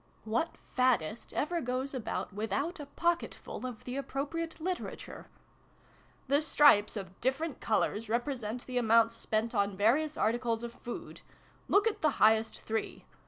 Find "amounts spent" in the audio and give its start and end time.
8.79-9.53